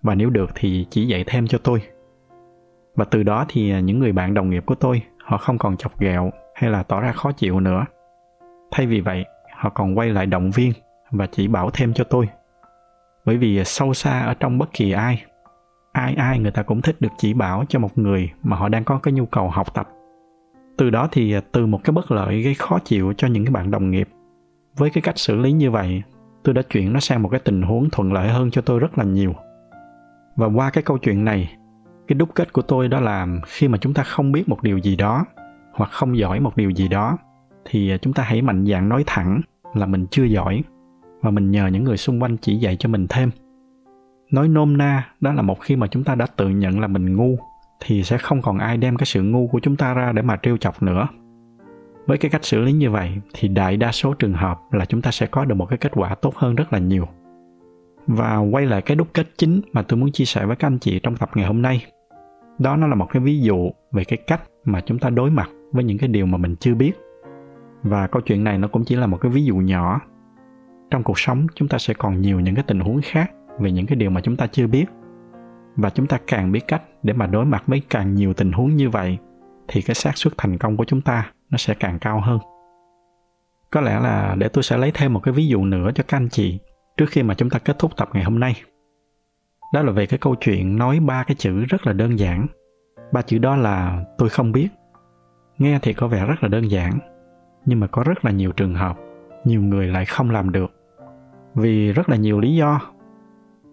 Và 0.02 0.16
nếu 0.16 0.30
được 0.30 0.50
thì 0.56 0.88
chỉ 0.90 1.08
dạy 1.08 1.24
thêm 1.28 1.48
cho 1.48 1.58
tôi. 1.58 1.82
Và 2.96 3.06
từ 3.06 3.24
đó 3.24 3.46
thì 3.48 3.82
những 3.82 4.00
người 4.00 4.12
bạn 4.12 4.34
đồng 4.34 4.50
nghiệp 4.50 4.64
của 4.66 4.76
tôi, 4.76 5.02
họ 5.24 5.38
không 5.38 5.58
còn 5.58 5.78
chọc 5.78 6.00
ghẹo 6.00 6.32
hay 6.56 6.70
là 6.70 6.84
tỏ 6.84 7.02
ra 7.02 7.12
khó 7.12 7.32
chịu 7.32 7.60
nữa. 7.60 7.86
Thay 8.72 8.86
vì 8.86 9.02
vậy, 9.02 9.26
họ 9.56 9.70
còn 9.70 9.98
quay 9.98 10.10
lại 10.10 10.26
động 10.26 10.52
viên 10.52 10.72
và 11.12 11.28
chỉ 11.32 11.48
bảo 11.48 11.70
thêm 11.74 11.94
cho 11.94 12.04
tôi. 12.04 12.30
Bởi 13.26 13.38
vì 13.38 13.64
sâu 13.66 13.94
xa 13.94 14.20
ở 14.20 14.34
trong 14.34 14.58
bất 14.58 14.70
kỳ 14.74 14.92
ai 14.92 15.24
ai 15.92 16.16
ai 16.16 16.40
người 16.40 16.52
ta 16.52 16.64
cũng 16.64 16.82
thích 16.82 17.02
được 17.02 17.10
chỉ 17.18 17.34
bảo 17.34 17.64
cho 17.70 17.80
một 17.80 17.98
người 17.98 18.32
mà 18.44 18.58
họ 18.58 18.70
đang 18.70 18.84
có 18.84 19.00
cái 19.04 19.14
nhu 19.14 19.26
cầu 19.26 19.50
học 19.50 19.74
tập 19.74 19.90
từ 20.80 20.90
đó 20.90 21.08
thì 21.12 21.34
à, 21.34 21.42
từ 21.52 21.66
một 21.66 21.84
cái 21.84 21.92
bất 21.92 22.12
lợi 22.12 22.42
gây 22.42 22.54
khó 22.54 22.80
chịu 22.80 23.14
cho 23.18 23.28
những 23.28 23.46
cái 23.46 23.52
bạn 23.52 23.72
đồng 23.72 23.92
nghiệp. 23.92 24.10
Với 24.78 24.90
cái 24.90 25.02
cách 25.02 25.18
xử 25.18 25.36
lý 25.36 25.52
như 25.52 25.72
vậy, 25.72 26.04
tôi 26.44 26.54
đã 26.54 26.62
chuyển 26.62 26.94
nó 26.94 27.00
sang 27.00 27.22
một 27.24 27.30
cái 27.30 27.40
tình 27.40 27.62
huống 27.62 27.90
thuận 27.90 28.14
lợi 28.14 28.30
hơn 28.30 28.52
cho 28.52 28.62
tôi 28.62 28.80
rất 28.80 28.98
là 28.98 29.04
nhiều. 29.04 29.34
Và 30.36 30.48
qua 30.48 30.70
cái 30.70 30.84
câu 30.84 30.98
chuyện 30.98 31.26
này, 31.26 31.56
cái 32.08 32.16
đúc 32.16 32.30
kết 32.36 32.54
của 32.54 32.62
tôi 32.62 32.88
đó 32.88 33.00
là 33.00 33.28
khi 33.48 33.68
mà 33.68 33.78
chúng 33.78 33.94
ta 33.94 34.04
không 34.04 34.32
biết 34.32 34.50
một 34.50 34.64
điều 34.64 34.78
gì 34.78 34.96
đó, 34.96 35.26
hoặc 35.74 35.92
không 35.92 36.18
giỏi 36.18 36.40
một 36.40 36.58
điều 36.58 36.70
gì 36.70 36.88
đó, 36.88 37.18
thì 37.66 37.92
à, 37.92 37.98
chúng 37.98 38.14
ta 38.14 38.24
hãy 38.24 38.42
mạnh 38.42 38.66
dạn 38.66 38.90
nói 38.90 39.04
thẳng 39.08 39.42
là 39.74 39.86
mình 39.86 40.06
chưa 40.12 40.24
giỏi 40.24 40.64
và 41.22 41.32
mình 41.32 41.52
nhờ 41.52 41.68
những 41.68 41.84
người 41.84 41.98
xung 41.98 42.24
quanh 42.24 42.38
chỉ 42.38 42.56
dạy 42.56 42.76
cho 42.76 42.90
mình 42.90 43.08
thêm. 43.10 43.30
Nói 44.32 44.48
nôm 44.48 44.78
na 44.78 45.08
đó 45.22 45.34
là 45.34 45.42
một 45.42 45.60
khi 45.62 45.76
mà 45.76 45.88
chúng 45.88 46.04
ta 46.04 46.16
đã 46.16 46.26
tự 46.36 46.50
nhận 46.50 46.80
là 46.80 46.88
mình 46.88 47.16
ngu 47.16 47.38
thì 47.80 48.04
sẽ 48.04 48.18
không 48.18 48.42
còn 48.42 48.58
ai 48.58 48.78
đem 48.78 48.98
cái 48.98 49.06
sự 49.06 49.24
ngu 49.24 49.48
của 49.48 49.60
chúng 49.60 49.76
ta 49.76 49.94
ra 49.94 50.12
để 50.12 50.22
mà 50.22 50.38
trêu 50.42 50.58
chọc 50.58 50.84
nữa. 50.84 51.08
Với 52.06 52.18
cái 52.18 52.32
cách 52.32 52.46
xử 52.46 52.60
lý 52.60 52.72
như 52.72 52.92
vậy, 52.92 53.12
thì 53.34 53.48
đại 53.48 53.78
đa 53.78 53.92
số 53.92 54.14
trường 54.14 54.34
hợp 54.34 54.60
là 54.72 54.86
chúng 54.86 55.02
ta 55.02 55.12
sẽ 55.12 55.26
có 55.26 55.46
được 55.46 55.56
một 55.56 55.66
cái 55.66 55.78
kết 55.78 55.92
quả 55.96 56.16
tốt 56.16 56.36
hơn 56.36 56.56
rất 56.56 56.74
là 56.74 56.80
nhiều. 56.80 57.08
Và 58.08 58.38
quay 58.38 58.66
lại 58.66 58.82
cái 58.82 58.96
đúc 58.96 59.08
kết 59.14 59.28
chính 59.38 59.62
mà 59.74 59.82
tôi 59.82 60.00
muốn 60.00 60.12
chia 60.12 60.26
sẻ 60.26 60.46
với 60.46 60.56
các 60.56 60.68
anh 60.68 60.80
chị 60.80 61.00
trong 61.00 61.16
tập 61.16 61.30
ngày 61.36 61.46
hôm 61.46 61.62
nay, 61.62 61.86
đó 62.60 62.76
nó 62.76 62.88
là 62.88 62.96
một 62.96 63.08
cái 63.12 63.22
ví 63.22 63.40
dụ 63.40 63.70
về 63.92 64.04
cái 64.04 64.18
cách 64.28 64.42
mà 64.64 64.82
chúng 64.82 65.00
ta 65.00 65.10
đối 65.10 65.32
mặt 65.32 65.50
với 65.72 65.84
những 65.84 65.98
cái 65.98 66.10
điều 66.10 66.26
mà 66.26 66.38
mình 66.38 66.56
chưa 66.56 66.76
biết. 66.76 66.94
Và 67.84 68.08
câu 68.08 68.22
chuyện 68.22 68.44
này 68.44 68.58
nó 68.58 68.68
cũng 68.68 68.86
chỉ 68.86 68.96
là 68.96 69.08
một 69.08 69.18
cái 69.18 69.32
ví 69.32 69.46
dụ 69.46 69.56
nhỏ. 69.56 70.02
Trong 70.92 71.04
cuộc 71.04 71.20
sống, 71.20 71.48
chúng 71.56 71.68
ta 71.68 71.78
sẽ 71.78 71.94
còn 71.94 72.22
nhiều 72.22 72.40
những 72.40 72.56
cái 72.56 72.64
tình 72.68 72.80
huống 72.80 73.02
khác 73.04 73.32
về 73.60 73.72
những 73.72 73.86
cái 73.86 73.96
điều 73.96 74.10
mà 74.10 74.22
chúng 74.22 74.38
ta 74.38 74.48
chưa 74.48 74.68
biết 74.68 74.86
và 75.76 75.90
chúng 75.90 76.08
ta 76.08 76.18
càng 76.28 76.52
biết 76.52 76.68
cách 76.68 76.82
để 77.04 77.14
mà 77.14 77.28
đối 77.28 77.46
mặt 77.46 77.64
với 77.68 77.82
càng 77.90 78.16
nhiều 78.16 78.34
tình 78.34 78.52
huống 78.52 78.76
như 78.76 78.90
vậy, 78.90 79.18
thì 79.68 79.82
cái 79.82 79.96
xác 79.96 80.18
suất 80.18 80.34
thành 80.38 80.58
công 80.58 80.78
của 80.78 80.86
chúng 80.86 81.02
ta 81.02 81.32
nó 81.50 81.58
sẽ 81.58 81.74
càng 81.74 82.00
cao 82.00 82.22
hơn. 82.22 82.40
Có 83.72 83.82
lẽ 83.82 84.00
là 84.00 84.36
để 84.38 84.50
tôi 84.50 84.64
sẽ 84.64 84.78
lấy 84.78 84.92
thêm 84.94 85.14
một 85.14 85.20
cái 85.20 85.34
ví 85.34 85.48
dụ 85.48 85.66
nữa 85.66 85.90
cho 85.96 86.04
các 86.08 86.18
anh 86.18 86.30
chị 86.30 86.60
trước 86.98 87.06
khi 87.10 87.24
mà 87.24 87.34
chúng 87.34 87.50
ta 87.50 87.60
kết 87.60 87.80
thúc 87.80 87.98
tập 87.98 88.10
ngày 88.14 88.24
hôm 88.24 88.40
nay. 88.40 88.54
Đó 89.74 89.82
là 89.82 89.92
về 89.92 90.06
cái 90.06 90.20
câu 90.20 90.36
chuyện 90.36 90.78
nói 90.78 91.00
ba 91.00 91.24
cái 91.24 91.36
chữ 91.36 91.66
rất 91.66 91.88
là 91.88 91.94
đơn 91.94 92.20
giản. 92.20 92.48
Ba 93.12 93.22
chữ 93.22 93.38
đó 93.38 93.56
là 93.56 94.06
tôi 94.18 94.30
không 94.30 94.52
biết 94.52 94.68
nghe 95.58 95.80
thì 95.82 95.94
có 95.94 96.08
vẻ 96.08 96.26
rất 96.26 96.44
là 96.44 96.50
đơn 96.50 96.72
giản, 96.72 97.00
nhưng 97.66 97.80
mà 97.80 97.88
có 97.88 98.04
rất 98.04 98.26
là 98.26 98.32
nhiều 98.32 98.52
trường 98.52 98.76
hợp 98.76 98.98
nhiều 99.46 99.62
người 99.62 99.88
lại 99.88 100.06
không 100.06 100.32
làm 100.32 100.52
được. 100.52 100.72
Vì 101.56 101.92
rất 101.92 102.10
là 102.10 102.16
nhiều 102.16 102.40
lý 102.40 102.56
do 102.56 102.82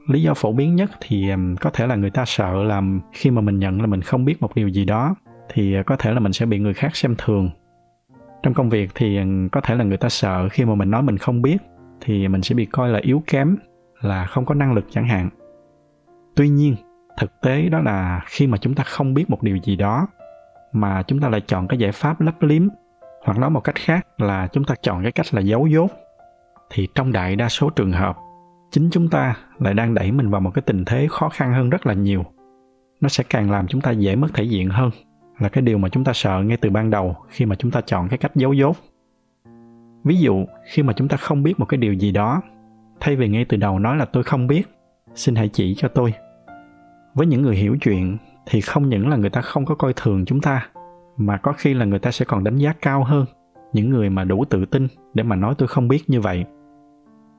lý 0.07 0.23
do 0.23 0.35
phổ 0.35 0.53
biến 0.53 0.77
nhất 0.77 0.91
thì 1.01 1.31
có 1.61 1.71
thể 1.71 1.87
là 1.87 1.95
người 1.95 2.11
ta 2.11 2.25
sợ 2.25 2.63
làm 2.63 3.01
khi 3.13 3.31
mà 3.31 3.41
mình 3.41 3.59
nhận 3.59 3.81
là 3.81 3.87
mình 3.87 4.03
không 4.03 4.25
biết 4.25 4.43
một 4.43 4.55
điều 4.55 4.69
gì 4.69 4.85
đó, 4.85 5.15
thì 5.49 5.75
ờ, 5.75 5.83
có 5.87 5.97
thể 5.97 6.13
là 6.13 6.21
mình 6.21 6.33
sẽ 6.33 6.47
bị 6.47 6.59
người 6.59 6.75
khác 6.75 6.97
xem 6.97 7.15
thường. 7.19 7.51
Trong 8.43 8.55
công 8.55 8.71
việc 8.71 8.91
thì 8.95 9.19
có 9.53 9.61
thể 9.61 9.75
là 9.75 9.85
người 9.85 9.97
ta 9.97 10.09
sợ 10.09 10.49
khi 10.49 10.65
mà 10.65 10.75
mình 10.75 10.91
nói 10.91 11.03
mình 11.03 11.19
không 11.19 11.43
biết, 11.43 11.57
thì 12.01 12.29
mình 12.29 12.43
sẽ 12.43 12.55
bị 12.55 12.67
coi 12.67 12.89
là 12.89 12.99
yếu 13.03 13.23
kém, 13.27 13.57
là 14.01 14.27
không 14.27 14.45
có 14.45 14.55
năng 14.55 14.73
lực 14.73 14.87
chẳng 14.91 15.09
hạn. 15.09 15.31
Tuy 16.37 16.49
nhiên, 16.49 16.77
thực 17.19 17.41
tế 17.43 17.69
đó 17.69 17.79
là 17.79 18.21
khi 18.27 18.47
mà 18.47 18.59
chúng 18.59 18.75
ta 18.75 18.85
không 18.85 19.15
biết 19.15 19.31
một 19.31 19.43
điều 19.43 19.57
gì 19.57 19.77
đó, 19.77 20.09
mà 20.73 21.03
chúng 21.03 21.21
ta 21.21 21.29
lại 21.29 21.41
chọn 21.41 21.69
cái 21.69 21.79
giải 21.79 21.93
pháp 21.93 22.21
lấp 22.21 22.43
liếm, 22.43 22.69
hoặc 23.25 23.39
nói 23.39 23.51
một 23.51 23.61
cách 23.61 23.75
khác 23.75 24.07
là 24.19 24.49
chúng 24.53 24.65
ta 24.65 24.75
chọn 24.83 25.03
cái 25.03 25.13
cách 25.13 25.27
là 25.35 25.41
giấu 25.41 25.67
dốt 25.67 25.91
thì 26.71 26.89
trong 26.95 27.13
đại 27.13 27.37
đa 27.37 27.49
số 27.49 27.71
trường 27.71 27.93
hợp 27.93 28.17
chính 28.71 28.91
chúng 28.91 29.09
ta 29.09 29.37
lại 29.59 29.75
đang 29.75 29.95
đẩy 29.95 30.13
mình 30.13 30.31
vào 30.31 30.41
một 30.41 30.51
cái 30.55 30.63
tình 30.63 30.85
thế 30.85 31.07
khó 31.11 31.29
khăn 31.29 31.53
hơn 31.53 31.71
rất 31.71 31.87
là 31.87 31.95
nhiều. 31.95 32.25
Nó 33.01 33.09
sẽ 33.09 33.25
càng 33.31 33.51
làm 33.51 33.67
chúng 33.67 33.81
ta 33.81 33.91
dễ 33.91 34.17
mất 34.17 34.29
thể 34.35 34.45
diện 34.45 34.69
hơn, 34.69 34.91
là 35.39 35.49
cái 35.49 35.63
điều 35.63 35.79
mà 35.79 35.89
chúng 35.89 36.05
ta 36.05 36.13
sợ 36.13 36.43
ngay 36.43 36.57
từ 36.57 36.71
ban 36.71 36.91
đầu 36.91 37.17
khi 37.29 37.47
mà 37.47 37.57
chúng 37.57 37.71
ta 37.71 37.81
chọn 37.81 38.09
cái 38.09 38.19
cách 38.19 38.37
giấu 38.37 38.53
dốt. 38.53 38.77
Ví 40.05 40.17
dụ, 40.17 40.45
khi 40.67 40.83
mà 40.83 40.93
chúng 40.93 41.09
ta 41.09 41.17
không 41.17 41.43
biết 41.43 41.61
một 41.61 41.67
cái 41.67 41.79
điều 41.79 41.93
gì 41.93 42.13
đó, 42.13 42.43
thay 43.01 43.17
vì 43.17 43.29
ngay 43.29 43.45
từ 43.45 43.57
đầu 43.57 43.79
nói 43.79 43.97
là 43.97 44.05
tôi 44.05 44.23
không 44.23 44.47
biết 44.47 44.69
xin 45.15 45.35
hãy 45.35 45.49
chỉ 45.49 45.75
cho 45.75 45.89
tôi. 45.89 46.15
Với 47.15 47.27
những 47.27 47.43
người 47.43 47.57
hiểu 47.57 47.77
chuyện 47.81 48.17
thì 48.47 48.61
không 48.61 48.89
những 48.89 49.09
là 49.09 49.17
người 49.17 49.31
ta 49.31 49.41
không 49.41 49.65
có 49.65 49.75
coi 49.75 49.93
thường 49.97 50.25
chúng 50.25 50.41
ta, 50.41 50.69
mà 51.17 51.37
có 51.37 51.53
khi 51.53 51.75
là 51.75 51.85
người 51.85 51.99
ta 51.99 52.11
sẽ 52.11 52.25
còn 52.25 52.45
đánh 52.45 52.57
giá 52.57 52.73
cao 52.83 53.05
hơn 53.05 53.27
những 53.73 53.91
người 53.91 54.11
mà 54.11 54.25
đủ 54.25 54.45
tự 54.45 54.65
tin 54.65 54.89
để 55.15 55.23
mà 55.23 55.37
nói 55.37 55.55
tôi 55.59 55.69
không 55.69 55.89
biết 55.89 56.11
như 56.11 56.21
vậy. 56.21 56.45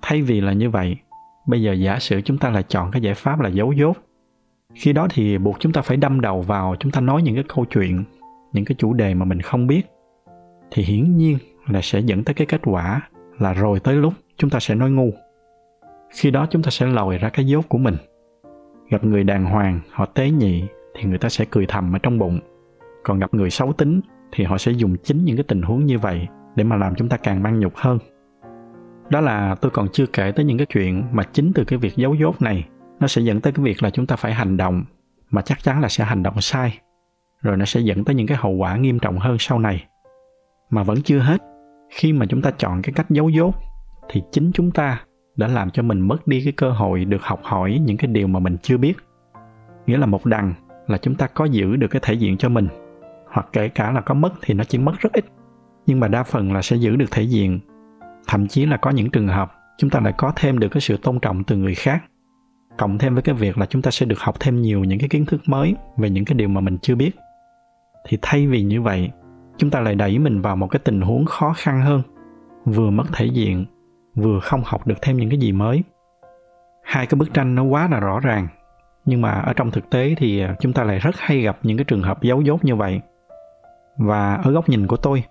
Thay 0.02 0.22
vì 0.22 0.42
là 0.42 0.54
như 0.54 0.70
vậy 0.70 0.98
bây 1.48 1.62
giờ 1.62 1.74
giả 1.74 2.00
sử 2.00 2.22
chúng 2.22 2.38
ta 2.38 2.50
là 2.50 2.62
chọn 2.62 2.92
cái 2.92 3.02
giải 3.02 3.14
pháp 3.14 3.40
là 3.40 3.50
giấu 3.50 3.72
dốt. 3.72 3.98
Khi 4.76 4.94
đó 4.94 5.08
thì 5.10 5.38
buộc 5.38 5.60
chúng 5.60 5.72
ta 5.72 5.82
phải 5.82 5.98
đâm 5.98 6.22
đầu 6.22 6.42
vào 6.42 6.76
chúng 6.80 6.92
ta 6.92 7.02
nói 7.02 7.22
những 7.22 7.36
cái 7.36 7.44
câu 7.56 7.66
chuyện, 7.66 8.04
những 8.54 8.66
cái 8.66 8.76
chủ 8.78 8.94
đề 8.94 9.14
mà 9.14 9.26
mình 9.26 9.42
không 9.42 9.68
biết. 9.68 9.82
Thì 10.72 10.84
hiển 10.84 11.18
nhiên 11.18 11.38
là 11.68 11.82
sẽ 11.82 12.00
dẫn 12.00 12.24
tới 12.24 12.34
cái 12.34 12.48
kết 12.48 12.62
quả 12.64 13.02
là 13.40 13.54
rồi 13.54 13.80
tới 13.80 13.96
lúc 13.96 14.14
chúng 14.38 14.50
ta 14.50 14.60
sẽ 14.60 14.76
nói 14.76 14.92
ngu. 14.92 15.12
Khi 16.16 16.32
đó 16.32 16.48
chúng 16.50 16.64
ta 16.64 16.72
sẽ 16.72 16.86
lòi 16.86 17.18
ra 17.18 17.30
cái 17.30 17.46
dốt 17.46 17.70
của 17.70 17.78
mình. 17.78 17.96
Gặp 18.90 19.04
người 19.04 19.24
đàng 19.24 19.46
hoàng, 19.46 19.80
họ 19.92 20.06
tế 20.06 20.30
nhị 20.30 20.64
thì 20.96 21.04
người 21.04 21.18
ta 21.18 21.30
sẽ 21.30 21.46
cười 21.50 21.66
thầm 21.66 21.96
ở 21.96 22.00
trong 22.00 22.20
bụng. 22.20 22.40
Còn 23.04 23.20
gặp 23.20 23.34
người 23.34 23.50
xấu 23.50 23.74
tính 23.74 24.02
thì 24.32 24.44
họ 24.44 24.58
sẽ 24.58 24.72
dùng 24.72 24.96
chính 25.04 25.26
những 25.26 25.38
cái 25.38 25.46
tình 25.48 25.62
huống 25.62 25.86
như 25.86 26.00
vậy 26.00 26.28
để 26.56 26.64
mà 26.64 26.76
làm 26.76 26.96
chúng 26.96 27.10
ta 27.10 27.18
càng 27.18 27.44
mang 27.44 27.60
nhục 27.60 27.76
hơn 27.76 28.00
đó 29.10 29.22
là 29.22 29.56
tôi 29.56 29.72
còn 29.72 29.88
chưa 29.94 30.06
kể 30.06 30.32
tới 30.32 30.46
những 30.46 30.58
cái 30.58 30.66
chuyện 30.66 31.04
mà 31.12 31.24
chính 31.24 31.52
từ 31.56 31.64
cái 31.64 31.80
việc 31.80 31.96
giấu 31.96 32.16
dốt 32.16 32.42
này, 32.42 32.68
nó 33.00 33.08
sẽ 33.08 33.22
dẫn 33.22 33.42
tới 33.42 33.54
cái 33.54 33.66
việc 33.66 33.84
là 33.84 33.90
chúng 33.90 34.06
ta 34.06 34.16
phải 34.16 34.34
hành 34.34 34.58
động, 34.58 34.84
mà 35.30 35.42
chắc 35.42 35.64
chắn 35.64 35.82
là 35.82 35.88
sẽ 35.90 36.04
hành 36.04 36.24
động 36.24 36.42
sai, 36.42 36.80
rồi 37.42 37.58
nó 37.58 37.66
sẽ 37.66 37.80
dẫn 37.80 38.04
tới 38.04 38.16
những 38.16 38.28
cái 38.28 38.38
hậu 38.38 38.52
quả 38.52 38.76
nghiêm 38.76 39.00
trọng 39.00 39.18
hơn 39.18 39.38
sau 39.40 39.60
này. 39.60 39.86
Mà 40.70 40.84
vẫn 40.84 41.02
chưa 41.02 41.20
hết, 41.20 41.42
khi 41.90 42.14
mà 42.14 42.26
chúng 42.26 42.42
ta 42.42 42.52
chọn 42.52 42.82
cái 42.82 42.94
cách 42.94 43.10
giấu 43.10 43.30
dốt, 43.30 43.56
thì 44.10 44.24
chính 44.32 44.52
chúng 44.54 44.72
ta 44.72 45.02
đã 45.36 45.48
làm 45.48 45.70
cho 45.70 45.84
mình 45.84 46.02
mất 46.02 46.28
đi 46.28 46.42
cái 46.44 46.54
cơ 46.54 46.72
hội 46.72 47.06
được 47.06 47.22
học 47.24 47.40
hỏi 47.44 47.82
những 47.86 47.98
cái 47.98 48.08
điều 48.08 48.28
mà 48.28 48.40
mình 48.40 48.58
chưa 48.62 48.78
biết. 48.78 48.94
Nghĩa 49.86 49.98
là 49.98 50.06
một 50.06 50.26
đằng 50.26 50.54
là 50.88 50.98
chúng 50.98 51.16
ta 51.16 51.28
có 51.28 51.46
giữ 51.46 51.76
được 51.76 51.88
cái 51.88 52.02
thể 52.04 52.14
diện 52.14 52.38
cho 52.38 52.50
mình, 52.50 52.68
hoặc 53.28 53.48
kể 53.54 53.70
cả 53.70 53.92
là 53.92 54.02
có 54.02 54.14
mất 54.14 54.34
thì 54.42 54.54
nó 54.54 54.64
chỉ 54.64 54.78
mất 54.78 54.94
rất 55.00 55.14
ít, 55.14 55.26
nhưng 55.86 56.00
mà 56.00 56.08
đa 56.08 56.24
phần 56.24 56.54
là 56.54 56.62
sẽ 56.62 56.76
giữ 56.76 56.96
được 56.96 57.12
thể 57.12 57.24
diện 57.24 57.60
thậm 58.28 58.48
chí 58.48 58.66
là 58.66 58.78
có 58.78 58.90
những 58.90 59.10
trường 59.10 59.28
hợp 59.28 59.54
chúng 59.78 59.90
ta 59.90 60.00
lại 60.00 60.14
có 60.18 60.34
thêm 60.36 60.60
được 60.60 60.68
cái 60.72 60.82
sự 60.82 60.98
tôn 60.98 61.20
trọng 61.20 61.44
từ 61.44 61.56
người 61.56 61.76
khác, 61.76 62.04
cộng 62.78 62.98
thêm 62.98 63.14
với 63.14 63.24
cái 63.24 63.36
việc 63.36 63.58
là 63.58 63.66
chúng 63.66 63.82
ta 63.82 63.92
sẽ 63.92 64.06
được 64.06 64.20
học 64.20 64.36
thêm 64.40 64.62
nhiều 64.62 64.84
những 64.84 65.00
cái 65.00 65.10
kiến 65.10 65.26
thức 65.26 65.42
mới 65.46 65.76
về 65.98 66.10
những 66.10 66.26
cái 66.26 66.36
điều 66.36 66.48
mà 66.48 66.62
mình 66.62 66.78
chưa 66.82 66.96
biết. 66.96 67.12
Thì 68.08 68.18
thay 68.22 68.48
vì 68.48 68.64
như 68.64 68.82
vậy, 68.82 69.10
chúng 69.58 69.70
ta 69.70 69.80
lại 69.80 69.96
đẩy 69.96 70.20
mình 70.20 70.42
vào 70.42 70.56
một 70.56 70.68
cái 70.68 70.80
tình 70.84 71.02
huống 71.02 71.26
khó 71.26 71.54
khăn 71.58 71.82
hơn, 71.82 72.02
vừa 72.66 72.90
mất 72.90 73.04
thể 73.14 73.26
diện, 73.26 73.66
vừa 74.16 74.40
không 74.40 74.62
học 74.66 74.88
được 74.88 74.96
thêm 75.02 75.18
những 75.18 75.30
cái 75.30 75.40
gì 75.40 75.52
mới. 75.52 75.84
Hai 76.84 77.06
cái 77.06 77.16
bức 77.18 77.34
tranh 77.34 77.56
nó 77.56 77.64
quá 77.64 77.88
là 77.92 78.00
rõ 78.00 78.20
ràng, 78.20 78.48
nhưng 79.06 79.22
mà 79.22 79.32
ở 79.32 79.54
trong 79.54 79.72
thực 79.72 79.90
tế 79.90 80.16
thì 80.18 80.40
à, 80.40 80.56
chúng 80.60 80.74
ta 80.74 80.84
lại 80.84 81.00
rất 81.00 81.16
hay 81.18 81.42
gặp 81.42 81.60
những 81.64 81.78
cái 81.78 81.84
trường 81.84 82.04
hợp 82.04 82.24
giấu 82.24 82.42
dốt 82.42 82.66
như 82.66 82.76
vậy. 82.76 83.02
Và 83.98 84.36
ở 84.36 84.52
góc 84.52 84.70
nhìn 84.70 84.88
của 84.88 84.98
tôi 84.98 85.24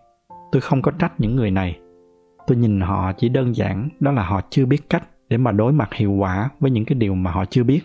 tôi 0.53 0.61
không 0.61 0.83
có 0.83 0.93
trách 0.99 1.13
những 1.19 1.37
người 1.37 1.51
này 1.51 1.79
tôi 2.47 2.57
nhìn 2.57 2.81
họ 2.81 3.13
chỉ 3.13 3.29
đơn 3.29 3.57
giản, 3.57 3.89
đó 4.01 4.13
là 4.13 4.23
họ 4.23 4.41
chưa 4.51 4.67
biết 4.67 4.91
cách 4.91 5.03
để 5.29 5.37
mà 5.37 5.53
đối 5.53 5.73
mặt 5.73 5.95
hiệu 5.95 6.13
quả 6.13 6.51
với 6.61 6.71
những 6.71 6.85
cái 6.85 6.95
điều 6.95 7.15
mà 7.15 7.31
họ 7.31 7.45
chưa 7.45 7.65
biết. 7.65 7.81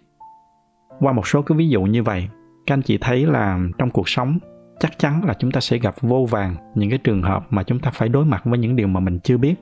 Qua 0.99 1.13
một 1.13 1.27
số 1.27 1.41
cái 1.41 1.57
ví 1.57 1.69
dụ 1.69 1.81
như 1.81 2.03
vậy, 2.03 2.27
các 2.67 2.73
anh 2.73 2.81
chị 2.81 2.97
thấy 3.01 3.25
là 3.25 3.59
trong 3.77 3.89
cuộc 3.89 4.09
sống, 4.09 4.39
chắc 4.79 4.99
chắn 4.99 5.25
là 5.25 5.33
chúng 5.39 5.51
ta 5.51 5.59
sẽ 5.59 5.77
gặp 5.77 5.95
vô 6.01 6.25
vàng 6.29 6.55
những 6.75 6.89
cái 6.89 6.99
trường 6.99 7.21
hợp 7.21 7.45
mà 7.49 7.63
chúng 7.63 7.79
ta 7.79 7.91
phải 7.91 8.09
đối 8.09 8.25
mặt 8.25 8.41
với 8.45 8.59
những 8.59 8.75
điều 8.75 8.87
mà 8.87 8.99
mình 8.99 9.19
chưa 9.23 9.37
biết. 9.37 9.55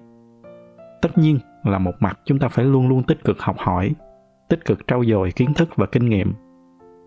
Tất 1.01 1.18
nhiên 1.18 1.39
là 1.63 1.77
một 1.77 1.94
mặt 2.00 2.20
chúng 2.25 2.39
ta 2.39 2.48
phải 2.48 2.65
luôn 2.65 2.89
luôn 2.89 3.03
tích 3.03 3.24
cực 3.24 3.39
học 3.39 3.56
hỏi, 3.60 3.91
tích 4.50 4.65
cực 4.65 4.88
trau 4.88 5.06
dồi 5.06 5.32
kiến 5.32 5.53
thức 5.53 5.70
và 5.75 5.86
kinh 5.86 6.10
nghiệm. 6.10 6.34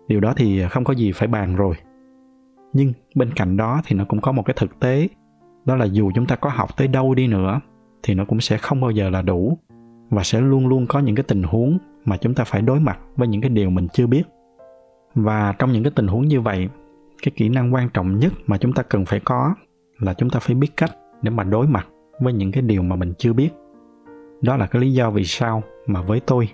Điều 0.07 0.19
đó 0.19 0.33
thì 0.37 0.63
không 0.69 0.83
có 0.83 0.93
gì 0.93 1.11
phải 1.11 1.27
bàn 1.27 1.55
rồi. 1.55 1.75
Nhưng 2.73 2.93
bên 3.15 3.31
cạnh 3.35 3.57
đó 3.57 3.81
thì 3.85 3.95
nó 3.95 4.05
cũng 4.05 4.21
có 4.21 4.31
một 4.31 4.43
cái 4.45 4.55
thực 4.59 4.79
tế, 4.79 5.07
đó 5.65 5.75
là 5.75 5.85
dù 5.85 6.11
chúng 6.15 6.25
ta 6.25 6.35
có 6.35 6.49
học 6.49 6.77
tới 6.77 6.87
đâu 6.87 7.15
đi 7.15 7.27
nữa 7.27 7.59
thì 8.03 8.13
nó 8.13 8.25
cũng 8.25 8.41
sẽ 8.41 8.57
không 8.57 8.81
bao 8.81 8.91
giờ 8.91 9.09
là 9.09 9.21
đủ 9.21 9.57
và 10.09 10.23
sẽ 10.23 10.41
luôn 10.41 10.67
luôn 10.67 10.87
có 10.87 10.99
những 10.99 11.15
cái 11.15 11.23
tình 11.23 11.43
huống 11.43 11.77
mà 12.05 12.17
chúng 12.17 12.33
ta 12.33 12.43
phải 12.43 12.61
đối 12.61 12.79
mặt 12.79 12.99
với 13.15 13.27
những 13.27 13.41
cái 13.41 13.49
điều 13.49 13.69
mình 13.69 13.87
chưa 13.93 14.07
biết. 14.07 14.23
Và 15.15 15.53
trong 15.59 15.71
những 15.71 15.83
cái 15.83 15.91
tình 15.95 16.07
huống 16.07 16.27
như 16.27 16.41
vậy, 16.41 16.69
cái 17.23 17.31
kỹ 17.35 17.49
năng 17.49 17.73
quan 17.73 17.89
trọng 17.89 18.19
nhất 18.19 18.33
mà 18.47 18.57
chúng 18.57 18.73
ta 18.73 18.83
cần 18.83 19.05
phải 19.05 19.19
có 19.19 19.55
là 19.99 20.13
chúng 20.13 20.29
ta 20.29 20.39
phải 20.39 20.55
biết 20.55 20.77
cách 20.77 20.91
để 21.21 21.29
mà 21.29 21.43
đối 21.43 21.67
mặt 21.67 21.87
với 22.19 22.33
những 22.33 22.51
cái 22.51 22.63
điều 22.63 22.81
mà 22.81 22.95
mình 22.95 23.13
chưa 23.17 23.33
biết. 23.33 23.49
Đó 24.41 24.57
là 24.57 24.67
cái 24.67 24.81
lý 24.81 24.93
do 24.93 25.11
vì 25.11 25.23
sao 25.23 25.63
mà 25.87 26.01
với 26.01 26.19
tôi 26.19 26.49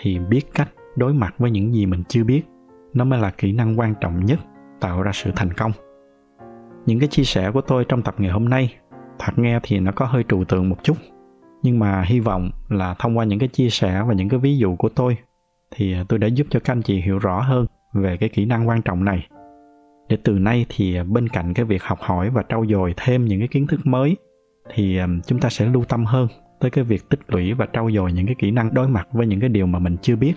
thì 0.00 0.18
biết 0.18 0.42
cách 0.54 0.68
đối 0.96 1.14
mặt 1.14 1.34
với 1.38 1.50
những 1.50 1.74
gì 1.74 1.86
mình 1.86 2.02
chưa 2.08 2.24
biết, 2.24 2.42
nó 2.94 3.04
mới 3.04 3.20
là 3.20 3.30
kỹ 3.30 3.52
năng 3.52 3.78
quan 3.78 3.94
trọng 4.00 4.26
nhất 4.26 4.38
tạo 4.80 5.02
ra 5.02 5.12
sự 5.14 5.30
thành 5.36 5.52
công. 5.52 5.72
Những 6.86 6.98
cái 6.98 7.08
chia 7.08 7.24
sẻ 7.24 7.50
của 7.50 7.60
tôi 7.60 7.84
trong 7.84 8.02
tập 8.02 8.14
ngày 8.18 8.30
hôm 8.30 8.48
nay 8.48 8.74
thật 9.20 9.38
nghe 9.38 9.60
thì 9.62 9.80
nó 9.80 9.92
có 9.92 10.06
hơi 10.06 10.24
trừu 10.28 10.44
tượng 10.44 10.68
một 10.68 10.76
chút. 10.82 10.96
Nhưng 11.62 11.78
mà 11.78 12.02
hy 12.02 12.20
vọng 12.20 12.50
là 12.68 12.94
thông 12.98 13.18
qua 13.18 13.24
những 13.24 13.38
cái 13.38 13.48
chia 13.48 13.70
sẻ 13.70 14.02
và 14.08 14.14
những 14.14 14.28
cái 14.28 14.40
ví 14.40 14.58
dụ 14.58 14.76
của 14.76 14.88
tôi 14.88 15.16
thì 15.70 15.96
tôi 16.08 16.18
đã 16.18 16.26
giúp 16.26 16.46
cho 16.50 16.60
các 16.60 16.72
anh 16.72 16.82
chị 16.82 17.00
hiểu 17.00 17.18
rõ 17.18 17.40
hơn 17.40 17.66
về 17.94 18.16
cái 18.16 18.28
kỹ 18.28 18.44
năng 18.44 18.68
quan 18.68 18.82
trọng 18.82 19.04
này. 19.04 19.26
Để 20.08 20.16
từ 20.24 20.38
nay 20.38 20.66
thì 20.68 21.02
bên 21.02 21.28
cạnh 21.28 21.54
cái 21.54 21.64
việc 21.64 21.82
học 21.82 21.98
hỏi 22.00 22.30
và 22.30 22.42
trau 22.48 22.66
dồi 22.66 22.94
thêm 22.96 23.24
những 23.24 23.38
cái 23.38 23.48
kiến 23.48 23.66
thức 23.66 23.80
mới 23.84 24.16
thì 24.74 24.98
chúng 25.26 25.40
ta 25.40 25.48
sẽ 25.48 25.66
lưu 25.66 25.84
tâm 25.84 26.04
hơn 26.04 26.28
tới 26.60 26.70
cái 26.70 26.84
việc 26.84 27.08
tích 27.08 27.20
lũy 27.28 27.52
và 27.52 27.66
trau 27.72 27.90
dồi 27.90 28.12
những 28.12 28.26
cái 28.26 28.34
kỹ 28.38 28.50
năng 28.50 28.74
đối 28.74 28.88
mặt 28.88 29.08
với 29.12 29.26
những 29.26 29.40
cái 29.40 29.48
điều 29.48 29.66
mà 29.66 29.78
mình 29.78 29.96
chưa 30.02 30.16
biết. 30.16 30.34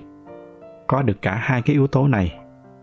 Có 0.87 1.01
được 1.01 1.21
cả 1.21 1.35
hai 1.35 1.61
cái 1.61 1.73
yếu 1.73 1.87
tố 1.87 2.07
này, 2.07 2.39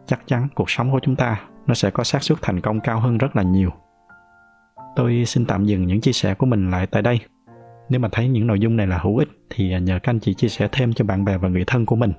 chắc 0.07 0.21
chắn 0.27 0.49
cuộc 0.55 0.71
sống 0.71 0.93
của 0.93 1.01
chúng 1.03 1.17
ta 1.17 1.41
nó 1.67 1.75
sẽ 1.75 1.91
có 1.91 2.05
xác 2.05 2.23
suất 2.23 2.39
thành 2.43 2.61
công 2.61 2.81
cao 2.81 3.01
hơn 3.01 3.19
rất 3.19 3.37
là 3.37 3.43
nhiều 3.43 3.71
tôi 4.97 5.25
xin 5.27 5.45
tạm 5.45 5.65
dừng 5.65 5.87
những 5.87 6.01
chia 6.01 6.13
sẻ 6.13 6.35
của 6.35 6.47
mình 6.47 6.71
lại 6.71 6.87
tại 6.87 7.03
đây. 7.03 7.21
Nếu 7.89 8.01
mà 8.01 8.09
thấy 8.13 8.29
những 8.29 8.47
nội 8.47 8.61
dung 8.61 8.77
này 8.77 8.87
là 8.87 8.99
hữu 8.99 9.17
ích 9.17 9.29
thì 9.51 9.81
nhờ 9.81 9.99
các 10.03 10.11
anh 10.11 10.21
chị 10.21 10.35
chia 10.35 10.49
sẻ 10.49 10.69
thêm 10.73 10.93
cho 10.93 11.05
bạn 11.05 11.25
bè 11.25 11.39
và 11.39 11.49
người 11.49 11.65
thân 11.67 11.87
của 11.87 11.97
mình. 11.97 12.13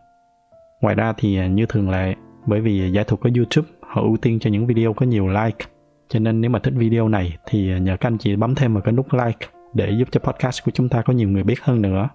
Ngoài 0.82 0.96
ra 0.96 1.14
thì 1.18 1.38
à, 1.38 1.48
như 1.48 1.66
thường 1.66 1.90
lệ, 1.90 2.16
bởi 2.46 2.62
vì 2.62 2.92
giải 2.92 3.04
thuật 3.04 3.22
của 3.22 3.30
youtube, 3.36 3.68
họ 3.82 4.02
ưu 4.02 4.18
tiên 4.18 4.40
cho 4.40 4.50
những 4.50 4.68
video 4.68 4.94
có 4.94 5.06
nhiều 5.06 5.28
like. 5.28 5.66
Cho 6.10 6.20
nên 6.20 6.42
nếu 6.42 6.52
mà 6.52 6.60
thích 6.60 6.74
video 6.78 7.08
này 7.08 7.38
thì 7.46 7.80
nhờ 7.80 7.98
các 7.98 8.08
anh 8.08 8.18
chị 8.18 8.36
bấm 8.36 8.56
thêm 8.56 8.74
vào 8.74 8.82
cái 8.82 8.92
nút 8.92 9.14
like 9.14 9.48
để 9.74 9.92
giúp 9.92 10.08
cho 10.12 10.20
podcast 10.20 10.66
của 10.66 10.72
chúng 10.72 10.90
ta 10.90 11.02
có 11.02 11.14
nhiều 11.14 11.30
người 11.30 11.44
biết 11.44 11.62
hơn 11.62 11.82
nữa. 11.82 12.10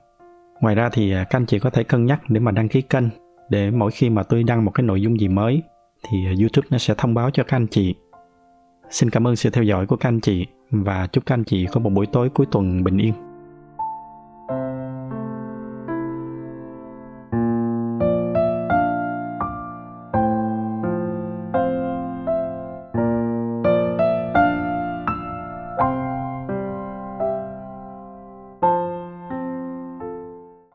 Ngoài 0.61 0.75
ra 0.75 0.89
thì 0.93 1.13
à, 1.13 1.25
các 1.25 1.39
anh 1.39 1.47
chị 1.47 1.59
có 1.59 1.71
thể 1.71 1.85
cân 1.85 2.07
nhắc 2.07 2.21
để 2.29 2.41
mà 2.41 2.51
đăng 2.51 2.69
ký 2.69 2.83
kênh 2.83 3.05
để 3.51 3.71
mỗi 3.71 3.91
khi 3.91 4.11
mà 4.11 4.23
tôi 4.23 4.43
đăng 4.43 4.65
một 4.65 4.71
cái 4.71 4.85
nội 4.85 5.03
dung 5.03 5.21
gì 5.21 5.29
mới 5.29 5.63
thì 6.09 6.27
à, 6.27 6.33
youtube 6.41 6.69
nó 6.71 6.79
sẽ 6.79 6.95
thông 6.99 7.15
báo 7.15 7.31
cho 7.31 7.43
các 7.43 7.57
anh 7.57 7.67
chị 7.67 7.95
xin 8.91 9.11
cảm 9.11 9.27
ơn 9.27 9.37
sự 9.37 9.51
theo 9.51 9.65
dõi 9.65 9.87
của 9.87 9.97
các 9.97 10.09
anh 10.09 10.21
chị 10.21 10.47
và 10.71 11.07
chúc 11.07 11.27
các 11.27 11.35
anh 11.35 11.45
chị 11.45 11.67
có 11.73 11.81
một 11.81 11.91
buổi 11.91 12.07
tối 12.07 12.29
cuối 12.29 12.47
tuần 12.53 12.85
bình 12.85 12.99
yên. 12.99 13.26